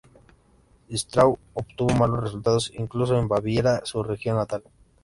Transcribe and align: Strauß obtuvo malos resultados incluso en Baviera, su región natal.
Strauß 0.89 1.37
obtuvo 1.53 1.93
malos 1.93 2.23
resultados 2.23 2.71
incluso 2.73 3.19
en 3.19 3.27
Baviera, 3.27 3.81
su 3.85 4.01
región 4.01 4.37
natal. 4.37 4.63